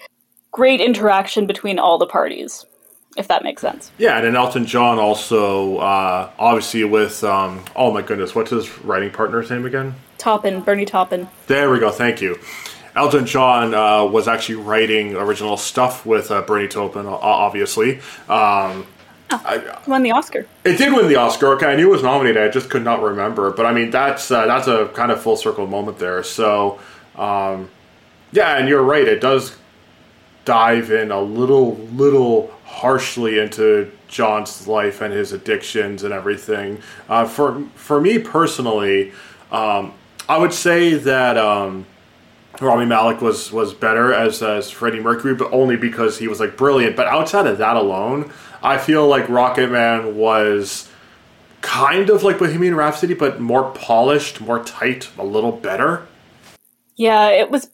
[0.51, 2.65] great interaction between all the parties,
[3.17, 3.91] if that makes sense.
[3.97, 8.77] Yeah, and then Elton John also, uh, obviously, with, um, oh my goodness, what's his
[8.79, 9.95] writing partner's name again?
[10.17, 11.27] Taupin, Bernie Taupin.
[11.47, 12.37] There we go, thank you.
[12.95, 17.97] Elton John uh, was actually writing original stuff with uh, Bernie Taupin, obviously.
[18.29, 18.87] Um,
[19.31, 20.47] oh, I, won the Oscar.
[20.63, 21.47] It did win the Oscar.
[21.55, 22.41] Okay, I knew it was nominated.
[22.41, 23.51] I just could not remember.
[23.51, 26.23] But I mean, that's uh, that's a kind of full circle moment there.
[26.23, 26.79] So,
[27.15, 27.69] um,
[28.31, 29.05] yeah, and you're right.
[29.05, 29.57] It does
[30.45, 36.81] dive in a little, little harshly into John's life and his addictions and everything.
[37.09, 39.11] Uh, for for me personally,
[39.51, 39.93] um,
[40.29, 41.37] I would say that.
[41.37, 41.87] Um,
[42.61, 46.57] Rami Malek was was better as as Freddie Mercury, but only because he was like
[46.57, 46.95] brilliant.
[46.95, 48.31] But outside of that alone,
[48.63, 50.89] I feel like Rocket Man was
[51.61, 56.07] kind of like Bohemian Rhapsody, but more polished, more tight, a little better.
[56.95, 57.69] Yeah, it was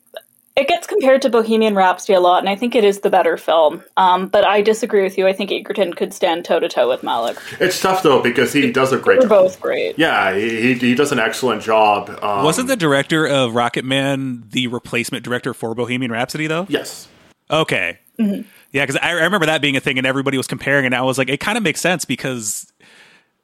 [0.56, 3.38] it gets compared to Bohemian Rhapsody a lot, and I think it is the better
[3.38, 3.84] film.
[3.96, 5.26] Um, but I disagree with you.
[5.28, 7.38] I think Egerton could stand toe to toe with Malek.
[7.60, 9.20] It's tough though because he does a great.
[9.20, 9.44] They're job.
[9.44, 9.98] both great.
[9.98, 12.10] Yeah, he, he does an excellent job.
[12.22, 16.66] Um, Wasn't the director of Rocket Man the replacement director for Bohemian Rhapsody though?
[16.68, 17.08] Yes.
[17.50, 18.00] Okay.
[18.20, 18.48] Mm-hmm.
[18.72, 21.02] Yeah, because I, I remember that being a thing, and everybody was comparing, and I
[21.02, 22.72] was like, it kind of makes sense because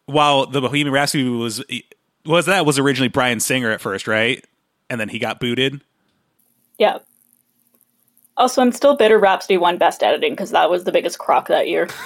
[0.05, 1.63] while the Bohemian Rhapsody was
[2.25, 4.43] was that was originally Bryan Singer at first, right?
[4.89, 5.81] And then he got booted.
[6.77, 6.99] Yeah.
[8.35, 11.67] Also, I'm still bitter Rhapsody won Best Editing because that was the biggest crock that
[11.67, 11.87] year.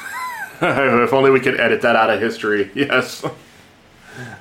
[0.62, 2.70] if only we could edit that out of history.
[2.76, 3.24] Yes.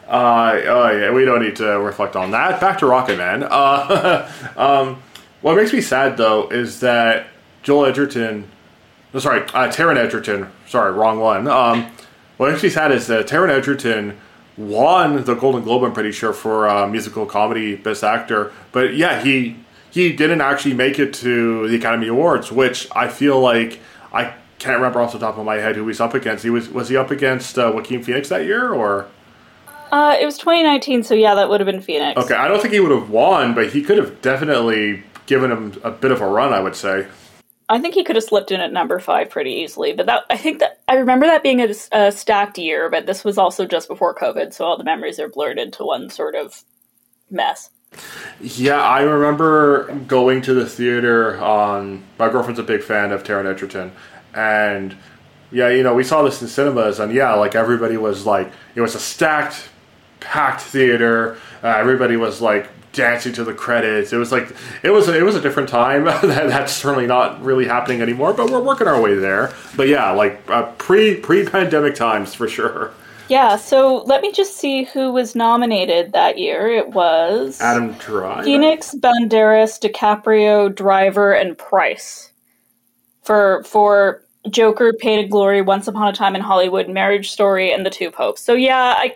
[0.09, 2.61] Uh, oh yeah, we don't need to reflect on that.
[2.61, 3.45] Back to Rocket Man.
[3.45, 5.01] Uh, um,
[5.41, 7.29] what makes me sad though is that
[7.63, 8.51] Joel Edgerton,
[9.15, 11.47] no, sorry, uh, Taron Egerton, sorry, wrong one.
[11.47, 11.87] Um,
[12.37, 14.19] what makes me sad is that Taron Egerton
[14.57, 15.85] won the Golden Globe.
[15.85, 19.57] I'm pretty sure for uh, musical comedy best actor, but yeah, he
[19.91, 23.81] he didn't actually make it to the Academy Awards, which I feel like
[24.13, 26.45] I can't remember off the top of my head who he's up against.
[26.45, 29.09] He was was he up against uh, Joaquin Phoenix that year or?
[29.91, 32.17] Uh, it was 2019, so yeah, that would have been Phoenix.
[32.23, 35.81] Okay, I don't think he would have won, but he could have definitely given him
[35.83, 36.53] a bit of a run.
[36.53, 37.09] I would say.
[37.69, 40.37] I think he could have slipped in at number five pretty easily, but that I
[40.37, 43.89] think that I remember that being a, a stacked year, but this was also just
[43.89, 46.65] before COVID, so all the memories are blurred into one sort of
[47.31, 47.71] mess.
[48.41, 51.39] Yeah, I remember going to the theater.
[51.43, 53.93] On my girlfriend's a big fan of Taron Egerton,
[54.35, 54.97] and
[55.53, 58.81] yeah, you know, we saw this in cinemas, and yeah, like everybody was like, it
[58.81, 59.69] was a stacked,
[60.21, 61.37] packed theater.
[61.63, 64.13] Uh, everybody was like dancing to the credits.
[64.13, 66.05] It was like it was a, it was a different time.
[66.05, 69.53] that, that's certainly not really happening anymore, but we're working our way there.
[69.77, 72.93] But yeah, like uh, pre pre pandemic times for sure.
[73.31, 76.67] Yeah, so let me just see who was nominated that year.
[76.67, 82.33] It was Adam Driver, Phoenix, Banderas, DiCaprio, Driver, and Pryce
[83.23, 87.87] for for Joker, Pain and Glory, Once Upon a Time in Hollywood, Marriage Story, and
[87.87, 88.43] The Two Popes.
[88.43, 89.15] So yeah, I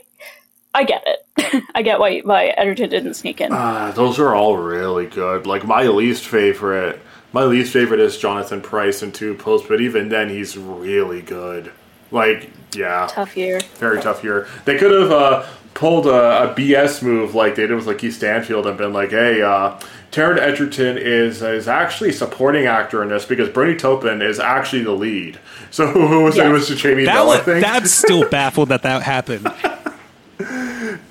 [0.74, 1.64] I get it.
[1.74, 3.52] I get why why Egerton didn't sneak in.
[3.52, 5.44] Uh, those are all really good.
[5.44, 7.00] Like my least favorite,
[7.32, 11.72] my least favorite is Jonathan Pryce in Two Popes, but even then, he's really good.
[12.10, 13.60] Like, yeah, tough year.
[13.76, 14.48] Very tough year.
[14.64, 18.14] They could have uh, pulled a, a, BS move like they did with like Keith
[18.14, 19.78] Stanfield and been like, "Hey, uh,
[20.10, 24.84] Taron Egerton is is actually a supporting actor in this because Bernie Taupin is actually
[24.84, 25.38] the lead."
[25.70, 26.48] So who was yeah.
[26.48, 26.52] it?
[26.52, 27.26] Was Jamie that Bell?
[27.26, 29.46] Was, I think that's still baffled that that happened.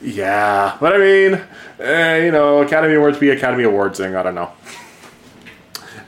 [0.02, 1.42] yeah, but I mean,
[1.80, 4.16] eh, you know, Academy Awards be Academy Awards thing.
[4.16, 4.52] I don't know.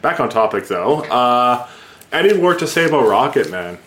[0.01, 1.01] Back on topic though.
[1.01, 1.67] Uh,
[2.11, 3.77] any more to say about Rocket Man?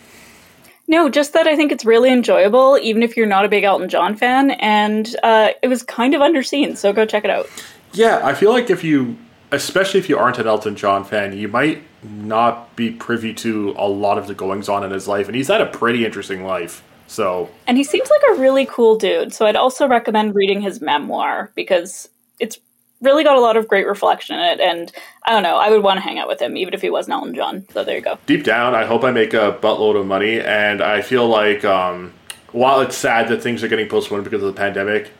[0.89, 3.91] No, just that I think it's really enjoyable, even if you're not a big Elton
[3.91, 7.47] John fan, and uh, it was kind of underseen, so go check it out.
[7.93, 9.19] Yeah, I feel like if you,
[9.53, 13.87] especially if you aren't an Elton John fan, you might not be privy to a
[13.87, 16.83] lot of the goings on in his life, and he's had a pretty interesting life.
[17.07, 19.33] So, And he seems like a really cool dude.
[19.33, 22.59] So I'd also recommend reading his memoir because it's
[23.01, 24.61] really got a lot of great reflection in it.
[24.61, 24.93] And
[25.25, 27.15] I don't know, I would want to hang out with him, even if he wasn't
[27.15, 27.65] Elton John.
[27.73, 28.19] So there you go.
[28.27, 32.13] deep down, I hope I make a buttload of money, and I feel like um,
[32.53, 35.11] while it's sad that things are getting postponed because of the pandemic,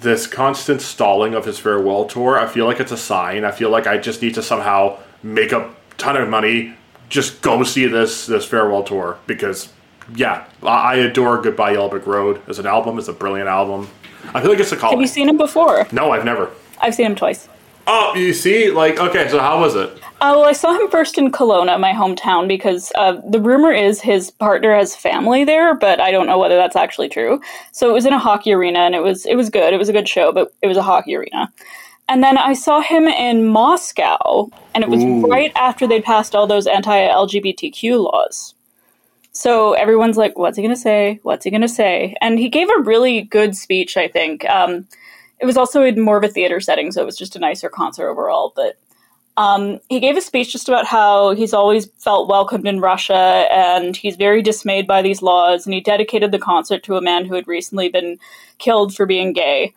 [0.00, 3.44] this constant stalling of his farewell tour, I feel like it's a sign.
[3.44, 6.74] I feel like I just need to somehow make a ton of money,
[7.08, 9.72] just go see this this farewell tour because,
[10.14, 12.98] yeah, I adore Goodbye Yellow Brick Road as an album.
[12.98, 13.88] It's a brilliant album.
[14.32, 14.90] I feel like it's a call.
[14.90, 15.86] Have you seen him before?
[15.92, 16.50] no, I've never.
[16.80, 17.48] I've seen him twice.
[17.86, 19.90] Oh, you see, like okay, so how was it?
[20.20, 24.02] Uh, well, I saw him first in Kelowna, my hometown, because uh, the rumor is
[24.02, 27.40] his partner has family there, but I don't know whether that's actually true.
[27.72, 29.72] So it was in a hockey arena, and it was it was good.
[29.72, 31.52] It was a good show, but it was a hockey arena.
[32.08, 35.26] And then I saw him in Moscow, and it was Ooh.
[35.26, 38.54] right after they'd passed all those anti-LGBTQ laws.
[39.32, 41.20] So everyone's like, "What's he going to say?
[41.22, 43.96] What's he going to say?" And he gave a really good speech.
[43.96, 44.86] I think um,
[45.40, 47.68] it was also in more of a theater setting, so it was just a nicer
[47.68, 48.52] concert overall.
[48.54, 48.76] But
[49.36, 53.96] um, he gave a speech just about how he's always felt welcomed in Russia and
[53.96, 55.64] he's very dismayed by these laws.
[55.64, 58.18] And he dedicated the concert to a man who had recently been
[58.58, 59.72] killed for being gay.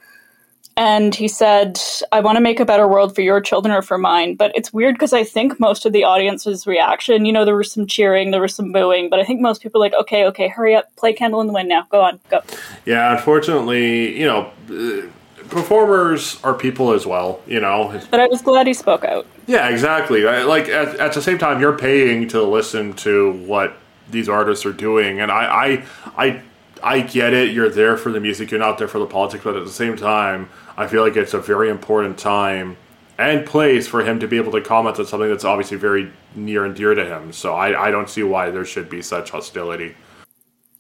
[0.76, 1.80] And he said,
[2.12, 4.36] I want to make a better world for your children or for mine.
[4.36, 7.71] But it's weird because I think most of the audience's reaction, you know, there was
[7.71, 10.76] some cheering, there was some booing, but I think most people like, okay, okay, hurry
[10.76, 12.41] up, play Candle in the Wind now, go on, go.
[12.86, 15.08] Yeah, unfortunately, you know, uh,
[15.49, 17.41] performers are people as well.
[17.47, 19.25] You know, But I was glad he spoke out.
[19.47, 20.27] Yeah, exactly.
[20.27, 23.73] I- Like at, at the same time, you're paying to listen to what
[24.10, 25.84] these artists are doing, and I,
[26.17, 26.41] I, I,
[26.84, 27.53] I get it.
[27.53, 28.51] You're there for the music.
[28.51, 29.43] You're not there for the politics.
[29.43, 32.75] But at the same time, I feel like it's a very important time
[33.17, 36.65] and place for him to be able to comment on something that's obviously very near
[36.65, 37.32] and dear to him.
[37.32, 39.95] So I, I don't see why there should be such hostility.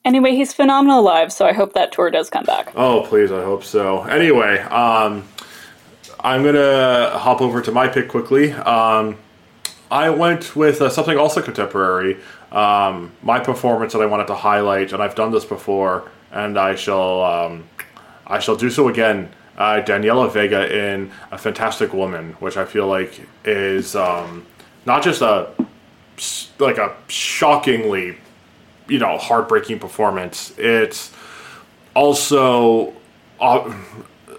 [0.05, 2.73] Anyway, he's phenomenal live, so I hope that tour does come back.
[2.75, 4.03] Oh, please, I hope so.
[4.03, 5.25] Anyway, um,
[6.19, 8.51] I'm gonna hop over to my pick quickly.
[8.51, 9.17] Um,
[9.89, 12.17] I went with uh, something also contemporary.
[12.51, 16.75] Um, my performance that I wanted to highlight, and I've done this before, and I
[16.75, 17.63] shall um,
[18.27, 19.29] I shall do so again.
[19.57, 24.45] Uh, Daniela Vega in A Fantastic Woman, which I feel like is um,
[24.85, 25.49] not just a
[26.59, 28.17] like a shockingly
[28.87, 30.53] you know heartbreaking performance.
[30.57, 31.11] It's
[31.95, 32.93] also
[33.39, 33.73] uh,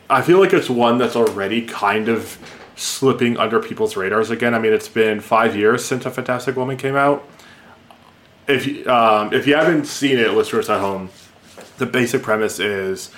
[0.09, 2.39] I feel like it's one that's already kind of
[2.77, 4.55] slipping under people's radars again.
[4.55, 7.27] I mean, it's been five years since A Fantastic Woman came out.
[8.47, 11.11] If um, if you haven't seen it, listeners at home,
[11.79, 13.11] the basic premise is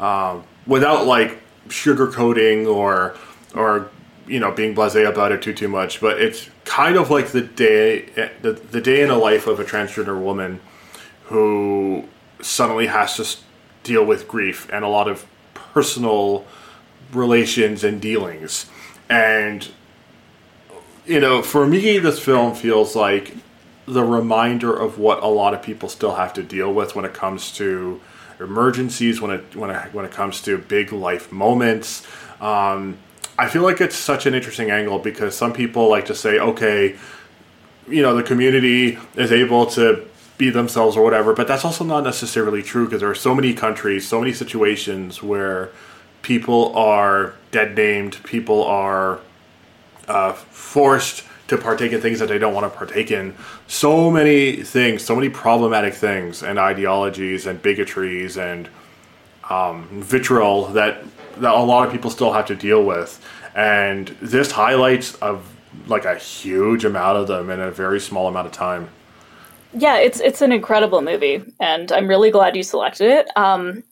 [0.00, 3.16] um, without like sugarcoating or
[3.54, 3.90] or
[4.26, 7.42] you know being blasé about it too too much, but it's kind of like the
[7.42, 8.06] day
[8.40, 10.60] the, the day in the life of a transgender woman
[11.32, 12.04] who
[12.42, 13.38] suddenly has to
[13.82, 16.44] deal with grief and a lot of personal
[17.10, 18.66] relations and dealings.
[19.08, 19.66] And,
[21.06, 23.34] you know, for me, this film feels like
[23.86, 27.14] the reminder of what a lot of people still have to deal with when it
[27.14, 28.00] comes to
[28.38, 32.06] emergencies, when it when it when it comes to big life moments.
[32.40, 32.98] Um,
[33.38, 36.96] I feel like it's such an interesting angle because some people like to say, okay,
[37.88, 40.06] you know the community is able to
[40.38, 43.52] be themselves or whatever but that's also not necessarily true because there are so many
[43.54, 45.70] countries so many situations where
[46.22, 49.20] people are dead named people are
[50.08, 53.34] uh, forced to partake in things that they don't want to partake in.
[53.66, 58.68] So many things so many problematic things and ideologies and bigotries and
[59.50, 61.04] um, vitriol that
[61.38, 63.20] that a lot of people still have to deal with.
[63.54, 65.46] And this highlights of
[65.86, 68.88] like a huge amount of them in a very small amount of time
[69.74, 73.36] Yeah, it's it's an incredible movie, and I'm really glad you selected it.
[73.36, 73.82] Um,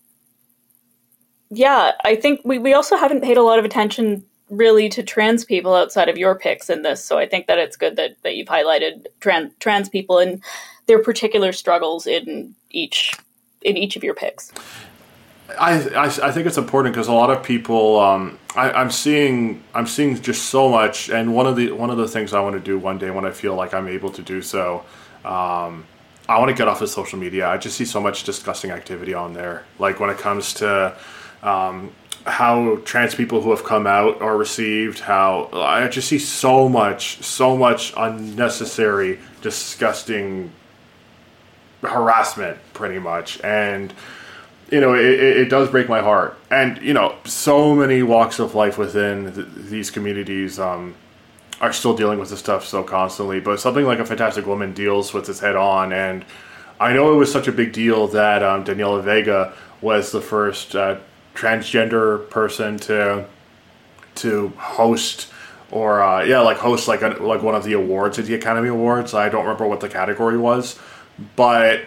[1.51, 5.45] yeah, I think we, we also haven't paid a lot of attention really to trans
[5.45, 8.37] people outside of your picks in this, so I think that it's good that, that
[8.37, 10.43] you've highlighted trans trans people and
[10.87, 13.14] their particular struggles in each
[13.62, 14.53] in each of your picks.
[15.59, 19.62] I, I, I think it's important because a lot of people um, I, I'm seeing
[19.74, 22.55] I'm seeing just so much and one of the one of the things I want
[22.55, 24.85] to do one day when I feel like I'm able to do so
[25.24, 25.86] um,
[26.28, 27.48] I want to get off of social media.
[27.48, 29.64] I just see so much disgusting activity on there.
[29.78, 30.96] Like when it comes to
[31.42, 31.92] um,
[32.24, 37.22] how trans people who have come out are received how I just see so much
[37.22, 40.52] so much unnecessary disgusting
[41.82, 43.40] harassment pretty much.
[43.42, 43.92] And
[44.70, 46.38] you know, it, it does break my heart.
[46.50, 50.94] And, you know, so many walks of life within th- these communities um,
[51.61, 53.40] are still dealing with this stuff so constantly.
[53.40, 55.92] But something like A Fantastic Woman deals with this head on.
[55.92, 56.24] And
[56.78, 60.74] I know it was such a big deal that um, Daniela Vega was the first
[60.74, 60.98] uh,
[61.34, 63.26] transgender person to
[64.16, 65.30] to host
[65.70, 68.68] or uh, yeah, like host like a, like one of the awards at the Academy
[68.68, 69.14] Awards.
[69.14, 70.78] I don't remember what the category was,
[71.36, 71.82] but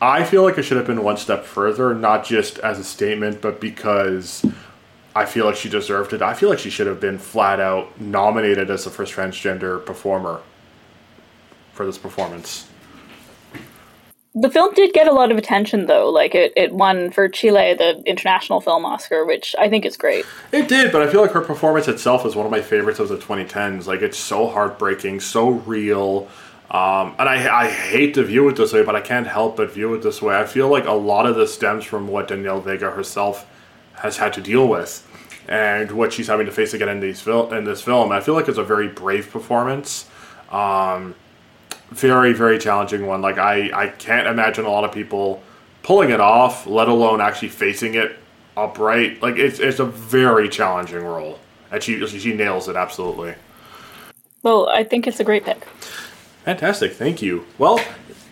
[0.00, 3.40] I feel like it should have been one step further, not just as a statement,
[3.40, 4.44] but because
[5.20, 6.22] I feel like she deserved it.
[6.22, 10.40] I feel like she should have been flat out nominated as the first transgender performer
[11.74, 12.66] for this performance.
[14.34, 16.08] The film did get a lot of attention, though.
[16.08, 20.24] Like it, it won for Chile the International Film Oscar, which I think is great.
[20.52, 23.10] It did, but I feel like her performance itself is one of my favorites of
[23.10, 23.86] the 2010s.
[23.86, 26.28] Like it's so heartbreaking, so real.
[26.70, 29.70] Um, and I, I hate to view it this way, but I can't help but
[29.70, 30.34] view it this way.
[30.34, 33.46] I feel like a lot of this stems from what Daniela Vega herself
[34.00, 35.06] has had to deal with,
[35.50, 38.12] and what she's having to face again in these fil- in this film.
[38.12, 40.08] I feel like it's a very brave performance.
[40.50, 41.14] Um,
[41.90, 43.20] very very challenging one.
[43.20, 45.42] Like I I can't imagine a lot of people
[45.82, 48.16] pulling it off, let alone actually facing it
[48.56, 49.20] upright.
[49.20, 51.38] Like it's it's a very challenging role,
[51.70, 53.34] and she she nails it absolutely.
[54.42, 55.64] Well, I think it's a great pick.
[56.44, 57.44] Fantastic, thank you.
[57.58, 57.78] Well,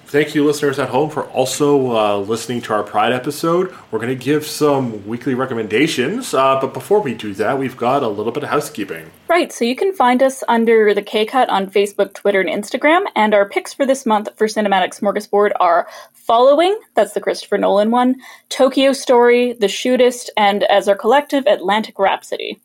[0.09, 3.75] thank you, listeners at home, for also uh, listening to our Pride episode.
[3.91, 8.03] We're going to give some weekly recommendations, uh, but before we do that, we've got
[8.03, 9.11] a little bit of housekeeping.
[9.29, 13.05] Right, so you can find us under the K Cut on Facebook, Twitter, and Instagram,
[13.15, 17.91] and our picks for this month for Cinematic Smorgasbord are Following, that's the Christopher Nolan
[17.91, 18.17] one,
[18.51, 22.61] Tokyo Story, The Shootist, and as our collective, Atlantic Rhapsody.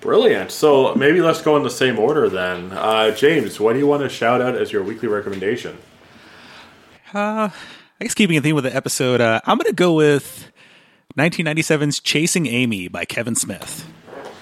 [0.00, 0.52] Brilliant.
[0.52, 2.70] So maybe let's go in the same order then.
[2.70, 5.76] Uh, James, what do you want to shout out as your weekly recommendation?
[7.14, 7.48] Uh,
[8.00, 10.50] I guess keeping in theme with the episode, uh, I'm going to go with
[11.16, 13.86] 1997's Chasing Amy by Kevin Smith.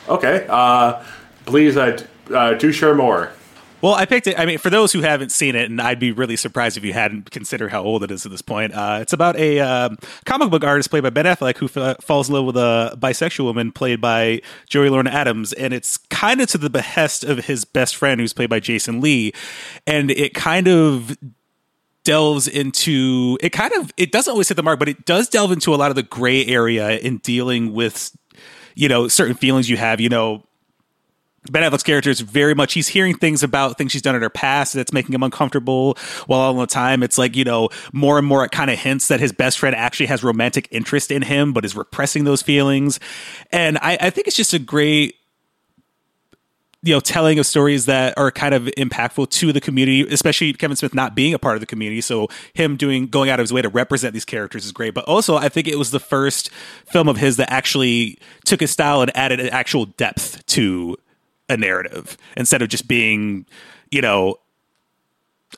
[0.08, 0.46] Okay.
[0.48, 1.02] Uh,
[1.46, 1.98] please uh,
[2.32, 3.32] uh, do share more.
[3.84, 4.38] Well, I picked it.
[4.38, 6.94] I mean, for those who haven't seen it, and I'd be really surprised if you
[6.94, 8.72] hadn't considered how old it is at this point.
[8.72, 12.30] Uh, it's about a um, comic book artist played by Ben Affleck who f- falls
[12.30, 16.48] in love with a bisexual woman played by Joey Lauren Adams, and it's kind of
[16.48, 19.34] to the behest of his best friend who's played by Jason Lee,
[19.86, 21.14] and it kind of
[22.05, 25.50] delves into it kind of it doesn't always hit the mark but it does delve
[25.50, 28.16] into a lot of the gray area in dealing with
[28.74, 30.42] you know certain feelings you have you know
[31.50, 34.30] Ben Affleck's character is very much he's hearing things about things she's done in her
[34.30, 35.96] past that's making him uncomfortable.
[36.26, 39.09] While all the time it's like you know more and more it kind of hints
[39.09, 42.98] that his best friend actually has romantic interest in him, but is repressing those feelings.
[43.52, 45.16] And I, I think it's just a great
[46.85, 50.76] you know telling of stories that are kind of impactful to the community especially kevin
[50.76, 53.53] smith not being a part of the community so him doing going out of his
[53.53, 56.51] way to represent these characters is great but also i think it was the first
[56.87, 60.97] film of his that actually took his style and added an actual depth to
[61.49, 63.47] a narrative instead of just being
[63.91, 64.37] you know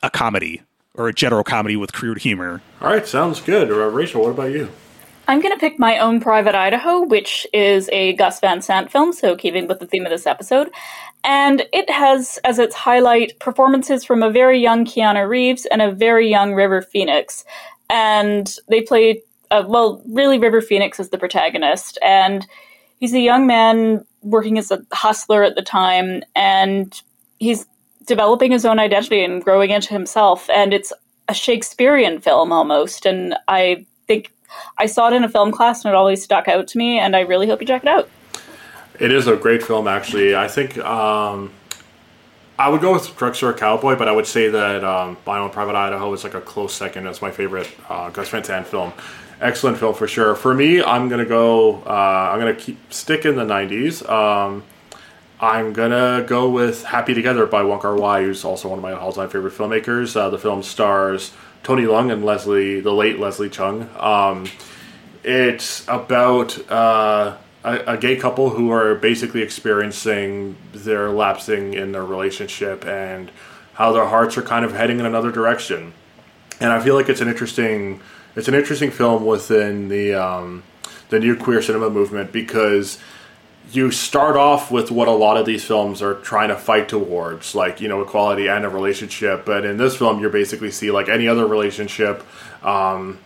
[0.01, 0.61] a comedy
[0.93, 3.69] or a general comedy with crude humor All right, sounds good.
[3.69, 4.69] Uh, Rachael, what about you?
[5.29, 9.11] I'm going to pick my own Private Idaho, which is a Gus Van Sant film,
[9.11, 10.71] so keeping with the theme of this episode.
[11.23, 15.91] And it has as its highlight performances from a very young Keanu Reeves and a
[15.91, 17.43] very young River Phoenix.
[17.89, 21.97] And they play, uh, well, really, River Phoenix is the protagonist.
[22.01, 22.45] And
[22.99, 27.01] he's a young man working as a hustler at the time, and
[27.39, 27.65] he's
[28.05, 30.49] developing his own identity and growing into himself.
[30.49, 30.93] And it's
[31.27, 33.05] a Shakespearean film almost.
[33.05, 34.31] And I think
[34.77, 36.99] I saw it in a film class and it always stuck out to me.
[36.99, 38.09] And I really hope you check it out.
[38.99, 40.35] It is a great film, actually.
[40.35, 41.51] I think um,
[42.57, 46.11] I would go with Drugstore Cowboy, but I would say that um, Own Private Idaho
[46.13, 48.93] is like a close second as my favorite uh, Gus Van Sant film.
[49.39, 50.33] Excellent film for sure.
[50.33, 51.83] For me, I'm gonna go.
[51.83, 54.07] Uh, I'm gonna keep stick in the '90s.
[54.09, 54.63] Um,
[55.39, 58.93] I'm gonna go with Happy Together by Wong Kar Wai, who's also one of my
[58.93, 60.15] all-time favorite filmmakers.
[60.15, 63.95] Uh, the film stars Tony Leung and Leslie, the late Leslie Cheung.
[64.01, 64.47] Um,
[65.23, 67.37] it's about uh,
[67.75, 73.31] a, gay couple who are basically experiencing their lapsing in their relationship and
[73.73, 75.93] how their hearts are kind of heading in another direction.
[76.59, 78.01] And I feel like it's an interesting,
[78.35, 80.63] it's an interesting film within the um,
[81.09, 82.97] the new queer cinema movement because
[83.71, 87.53] you start off with what a lot of these films are trying to fight towards,
[87.53, 89.45] like you know equality and a relationship.
[89.45, 92.23] But in this film, you basically see like any other relationship,
[92.63, 93.19] um,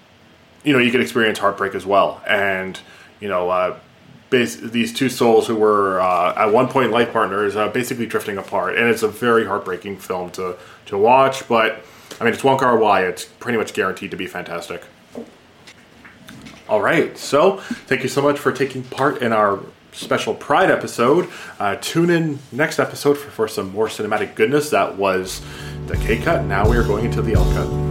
[0.64, 2.22] you know, you can experience heartbreak as well.
[2.28, 2.80] And
[3.20, 3.80] you know, uh,
[4.32, 8.40] bas- these two souls who were uh, at one point life partners, uh, basically drifting
[8.40, 8.76] apart.
[8.76, 10.58] And it's a very heartbreaking film to
[10.88, 11.48] to watch.
[11.48, 11.86] But
[12.20, 13.04] I mean, it's Wong Kar Wai.
[13.04, 14.82] It's pretty much guaranteed to be fantastic.
[16.68, 19.60] All right, so thank you so much for taking part in our
[19.92, 21.30] special Pride episode.
[21.60, 24.70] Uh, tune in next episode for, for some more cinematic goodness.
[24.70, 25.42] That was
[25.88, 26.46] the K cut.
[26.46, 27.91] Now we are going into the L cut.